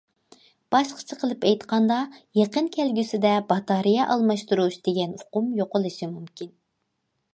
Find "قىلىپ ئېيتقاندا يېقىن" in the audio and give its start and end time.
1.23-2.69